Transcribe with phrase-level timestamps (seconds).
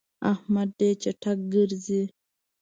[0.33, 2.03] احمد ډېر چټ ګرځي.